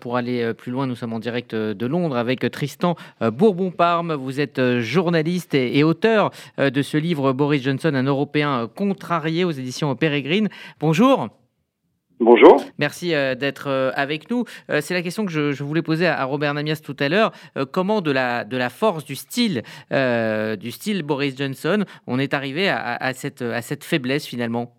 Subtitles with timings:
[0.00, 2.94] Pour aller euh, plus loin, nous sommes en direct euh, de Londres avec euh, Tristan
[3.20, 4.14] Bourbon-Parme.
[4.14, 9.94] Vous êtes journaliste et auteur de ce livre Boris Johnson, un Européen contrarié aux éditions
[9.96, 10.48] Pérégrine.
[10.78, 11.28] Bonjour.
[12.20, 12.58] Bonjour.
[12.78, 14.44] Merci d'être avec nous.
[14.80, 17.32] C'est la question que je, voulais poser à Robert Namias tout à l'heure.
[17.72, 22.68] Comment de la, de la force du style, du style Boris Johnson, on est arrivé
[22.68, 24.72] à, cette, à cette faiblesse finalement?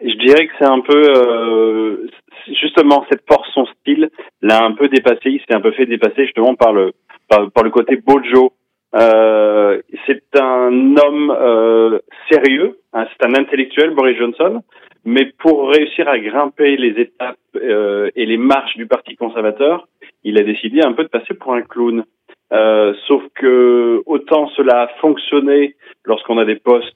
[0.00, 2.08] Je dirais que c'est un peu
[2.54, 4.10] justement cette force, son style,
[4.42, 5.30] l'a un peu dépassé.
[5.30, 6.92] Il s'est un peu fait dépasser justement par le
[7.28, 8.52] par, le côté Bojo.
[8.94, 11.98] Euh, c'est un homme euh,
[12.30, 14.62] sérieux, hein, c'est un intellectuel, Boris Johnson,
[15.04, 19.88] mais pour réussir à grimper les étapes euh, et les marches du Parti conservateur,
[20.24, 22.04] il a décidé un peu de passer pour un clown.
[22.52, 26.94] Euh, sauf que autant cela a fonctionné lorsqu'on a des postes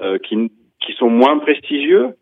[0.00, 2.14] euh, qui, qui sont moins prestigieux,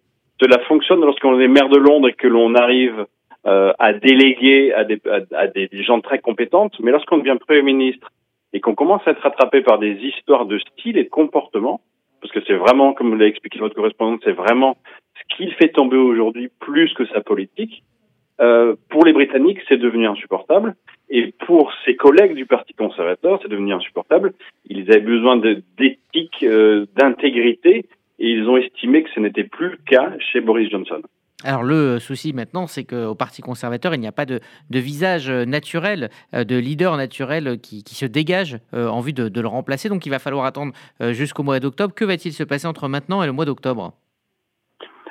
[0.43, 3.07] cela fonctionne lorsqu'on est maire de Londres et que l'on arrive
[3.47, 8.11] euh, à déléguer à des, gens très compétentes, mais lorsqu'on devient Premier ministre
[8.53, 11.81] et qu'on commence à être rattrapé par des histoires de style et de comportement,
[12.21, 14.77] parce que c'est vraiment, comme l'a expliqué votre correspondante, c'est vraiment
[15.15, 17.83] ce qu'il fait tomber aujourd'hui plus que sa politique.
[18.41, 20.75] Euh, pour les Britanniques, c'est devenu insupportable.
[21.09, 24.33] Et pour ses collègues du Parti conservateur, c'est devenu insupportable.
[24.69, 27.87] Ils avaient besoin d'éthique, euh, d'intégrité,
[28.23, 31.03] et ils ont estimé que ce n'était plus le cas chez Boris Johnson.
[31.45, 34.39] Alors le souci maintenant, c'est qu'au Parti conservateur, il n'y a pas de,
[34.71, 39.49] visage euh, naturel, euh, de leader naturel qui, se dégage euh, en vue de, le
[39.49, 39.89] remplacer.
[39.89, 41.93] Donc il va falloir attendre jusqu'au mois d'octobre.
[41.95, 43.93] Que va-t-il se passer entre maintenant et le mois d'octobre?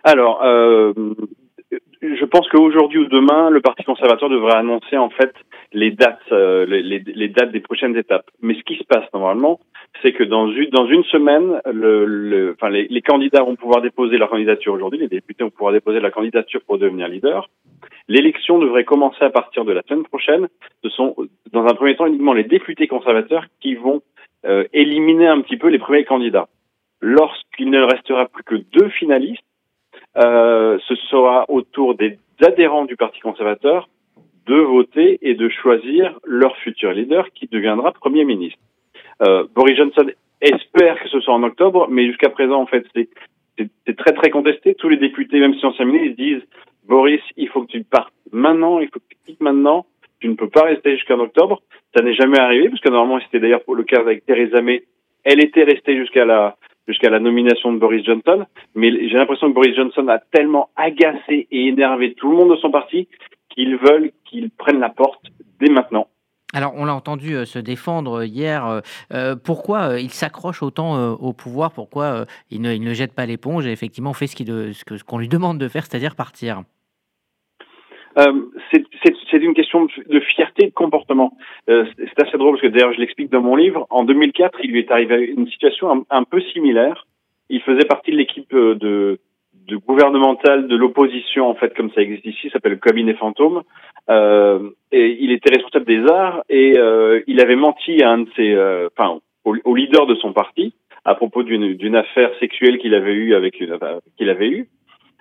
[0.06, 5.34] Alors, je pense qu'aujourd'hui ou demain, le Parti conservateur devrait annoncer en fait
[5.74, 8.32] les dates, les, dates des prochaines étapes.
[8.42, 9.60] Mais ce qui se passe normalement,
[10.02, 11.62] c'est que dans une, semaine,
[12.54, 16.12] enfin, les, candidats vont pouvoir déposer leur candidature aujourd'hui, les députés vont pouvoir déposer la
[16.12, 17.50] candidature pour devenir leader.
[18.08, 20.48] L'élection devrait commencer à partir de la semaine prochaine.
[20.84, 21.16] Ce sont,
[21.52, 24.02] dans un premier temps, uniquement les députés conservateurs qui vont
[24.46, 26.48] euh, éliminer un petit peu les premiers candidats.
[27.02, 29.44] Lorsqu'il ne restera plus que deux finalistes,
[30.18, 33.88] euh, ce sera au tour des adhérents du Parti conservateur
[34.48, 38.60] de voter et de choisir leur futur leader qui deviendra Premier ministre.
[39.22, 40.10] Euh, Boris Johnson
[40.42, 44.76] espère que ce soit en octobre, mais jusqu'à présent, en fait, c'est très très contesté.
[44.76, 46.44] Tous les députés, même si anciens ministres, disent
[46.88, 49.86] Boris, il faut que tu partes maintenant, il faut que tu quittes maintenant.
[50.20, 51.62] Tu ne peux pas rester jusqu'en octobre.
[51.96, 54.84] Ça n'est jamais arrivé, parce que normalement, c'était d'ailleurs le cas avec Theresa May.
[55.24, 56.58] Elle était restée jusqu'à la
[56.88, 58.46] jusqu'à la nomination de Boris Johnson,
[58.76, 62.56] mais j'ai l'impression que Boris Johnson a tellement agacé et énervé tout le monde de
[62.56, 63.08] son parti
[63.50, 65.22] qu'ils veulent qu'il prenne la porte
[65.60, 66.08] dès maintenant.
[66.54, 68.66] Alors, on l'a entendu euh, se défendre hier.
[68.66, 68.80] Euh,
[69.14, 71.72] euh, pourquoi il s'accroche autant au pouvoir?
[71.72, 75.86] Pourquoi il ne, jette pas l'éponge et effectivement fait ce qu'on lui demande de faire,
[75.86, 76.64] c'est-à-dire partir?
[78.18, 81.38] C'est une question de fierté de comportement.
[81.68, 83.88] c'est assez drôle parce que d'ailleurs je l'explique dans mon livre.
[83.90, 87.08] En 2004, il lui est arrivé une situation un peu similaire.
[87.50, 89.20] Il faisait partie de l'équipe de,
[89.72, 93.64] de gouvernemental de l'opposition, en fait, comme ça existe ici, s'appelle le cabinet fantôme.
[94.10, 98.30] Euh, et il était responsable des arts et euh, il avait menti à un de
[98.36, 100.74] ses, euh, enfin, au, leader de son parti
[101.06, 103.78] à propos d'une affaire sexuelle qu'il avait eue avec une,
[104.18, 104.68] qu'il avait eue.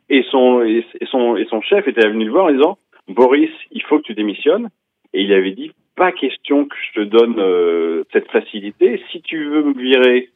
[0.09, 2.79] Et son, et, son, et son chef était venu le voir en disant,
[3.09, 4.69] Boris, il faut que tu démissionnes.
[5.15, 9.03] Et il avait dit, pas question que je te donne cette facilité.
[9.11, 10.31] Si tu veux me virer,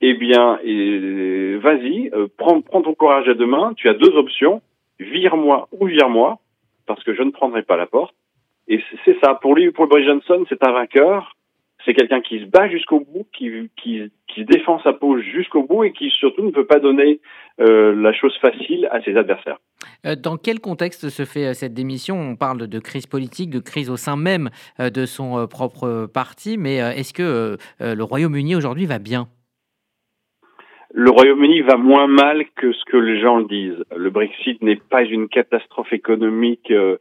[0.00, 0.58] eh bien,
[1.60, 3.72] vas-y, euh, prends, ton courage à deux mains.
[3.76, 4.62] Tu as deux options
[4.98, 6.38] vire-moi ou vire-moi,
[6.86, 8.14] parce que je ne prendrai pas la porte.
[8.68, 9.34] Et c'est ça.
[9.34, 11.36] Pour lui, pour Boris Johnson, c'est un vainqueur.
[11.86, 16.10] C'est quelqu'un qui se bat jusqu'au bout, qui défend sa peau jusqu'au bout et qui
[16.10, 17.20] surtout ne peut pas donner
[17.58, 19.56] euh, la chose facile à ses adversaires.
[20.04, 22.20] Euh, dans quel contexte se fait cette démission?
[22.20, 26.76] On parle de crise politique, de crise au sein même de son propre parti, mais
[26.76, 29.28] est-ce que le Royaume-Uni aujourd'hui va bien?
[30.92, 33.84] Le Royaume-Uni va moins mal que ce que les gens le disent.
[33.96, 36.96] Le Brexit n'est pas une catastrophe économique euh,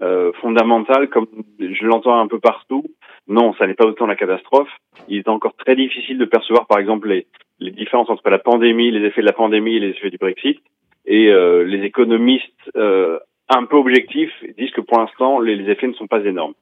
[0.00, 1.26] euh, fondamentale comme
[1.58, 2.84] je l'entends un peu partout.
[3.26, 4.70] Non, ça n'est pas autant la catastrophe.
[5.08, 7.26] Il est encore très difficile de percevoir, par exemple, les,
[7.58, 10.60] les différences entre la pandémie, les effets de la pandémie et les effets du Brexit.
[11.04, 15.94] Et euh, les économistes un peu objectifs disent que pour l'instant, les, les, effets ne
[15.94, 16.54] sont pas énormes.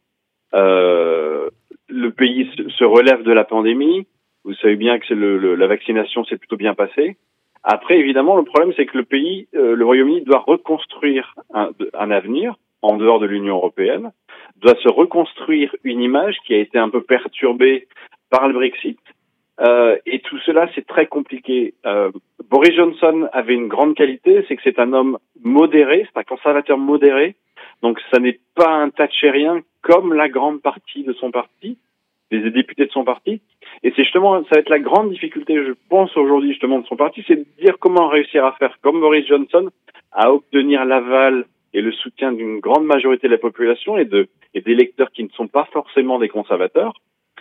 [0.52, 4.06] le pays se relève de la pandémie.
[4.44, 7.16] Vous savez bien que le, la vaccination s'est plutôt bien passée.
[7.62, 12.10] Après, évidemment, le problème, c'est que le pays, euh, le Royaume-Uni, doit reconstruire un, un,
[12.10, 14.12] avenir en dehors de l'Union européenne,
[14.56, 17.86] doit se reconstruire une image qui a été un peu perturbée
[18.30, 18.98] par le Brexit.
[19.60, 21.74] Euh, et tout cela, c'est très compliqué.
[21.84, 22.10] Euh,
[22.48, 26.78] Boris Johnson avait une grande qualité, c'est que c'est un homme modéré, c'est un conservateur
[26.78, 27.36] modéré,
[27.82, 31.78] Donc ça n'est pas un Thatcherien comme la grande partie de son parti,
[32.38, 33.40] des députés de son parti.
[33.82, 36.96] Et c'est justement, ça va être la grande difficulté, je pense aujourd'hui justement de son
[36.96, 39.70] parti, c'est de dire comment réussir à faire comme Boris Johnson,
[40.12, 44.60] à obtenir l'aval et le soutien d'une grande majorité de la population et de et
[44.60, 46.92] d'électeurs qui ne sont pas forcément des conservateurs,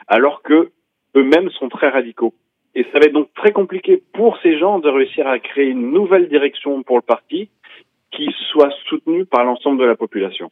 [0.08, 0.72] alors que
[1.16, 2.34] eux-mêmes sont très radicaux.
[2.76, 5.92] Et ça va être donc très compliqué pour ces gens de réussir à créer une
[5.92, 7.50] nouvelle direction pour le parti
[8.12, 10.52] qui soit soutenue par l'ensemble de la population.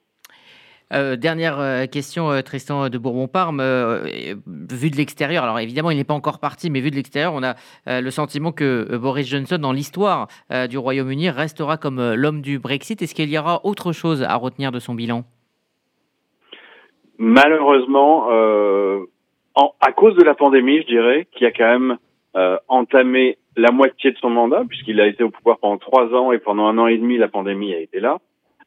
[0.94, 3.62] Euh, dernière euh, question, euh, Tristan de Bourbon-Parme.
[3.62, 7.44] vu de l'extérieur, alors évidemment, il n'est pas encore parti, mais vu de l'extérieur, on
[7.44, 7.56] a
[7.86, 10.28] le sentiment que Boris Johnson, dans l'histoire
[10.70, 13.02] du Royaume-Uni, restera comme l'homme du Brexit.
[13.02, 15.24] Est-ce qu'il y aura autre chose à retenir de son bilan?
[17.18, 21.98] Malheureusement, à cause de la pandémie, je dirais, qui a quand même
[22.68, 26.40] entamé la moitié de son mandat, puisqu'il a été au pouvoir pendant trois ans et
[26.40, 28.20] pendant un an et demi, la pandémie a été là.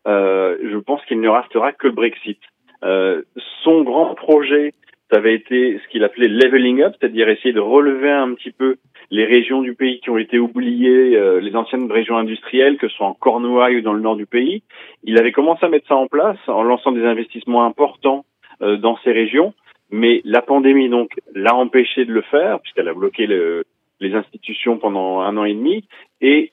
[0.07, 2.39] Euh, je pense qu'il ne restera que le Brexit.
[2.83, 3.23] Euh,
[3.63, 4.73] son grand projet,
[5.11, 8.77] ça avait été ce qu'il appelait leveling up, c'est-à-dire essayer de relever un petit peu
[9.11, 12.97] les régions du pays qui ont été oubliées, euh, les anciennes régions industrielles, que ce
[12.97, 14.63] soit en Cornouailles ou dans le nord du pays.
[15.03, 18.25] Il avait commencé à mettre ça en place en lançant des investissements importants
[18.63, 19.53] euh, dans ces régions,
[19.91, 23.65] mais la pandémie donc l'a empêché de le faire puisqu'elle a bloqué le,
[23.99, 25.85] les institutions pendant un an et demi
[26.21, 26.53] et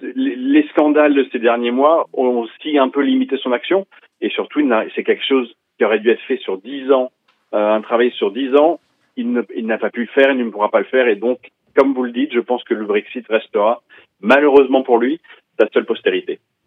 [0.00, 3.86] les scandales de ces derniers mois ont aussi un peu limité son action
[4.20, 4.60] et surtout
[4.94, 7.10] c'est quelque chose qui aurait dû être fait sur dix ans,
[7.54, 8.80] euh, un travail sur dix ans.
[9.16, 11.38] Il n'a pas pu le faire, il ne pourra pas le faire et donc,
[11.76, 13.82] comme vous le dites, je pense que le Brexit restera
[14.20, 15.20] malheureusement pour lui
[15.58, 16.38] sa seule postérité.